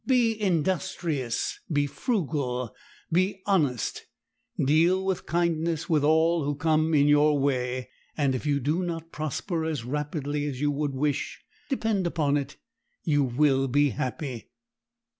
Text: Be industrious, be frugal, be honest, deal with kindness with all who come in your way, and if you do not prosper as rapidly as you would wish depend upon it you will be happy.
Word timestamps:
Be 0.07 0.33
industrious, 0.41 1.59
be 1.71 1.85
frugal, 1.85 2.73
be 3.11 3.43
honest, 3.45 4.07
deal 4.57 5.05
with 5.05 5.27
kindness 5.27 5.87
with 5.91 6.03
all 6.03 6.43
who 6.43 6.55
come 6.55 6.95
in 6.95 7.07
your 7.07 7.37
way, 7.37 7.87
and 8.17 8.33
if 8.33 8.43
you 8.43 8.59
do 8.59 8.81
not 8.81 9.11
prosper 9.11 9.63
as 9.63 9.85
rapidly 9.85 10.45
as 10.47 10.59
you 10.59 10.71
would 10.71 10.95
wish 10.95 11.43
depend 11.69 12.07
upon 12.07 12.35
it 12.35 12.57
you 13.03 13.23
will 13.23 13.67
be 13.67 13.89
happy. 13.91 14.49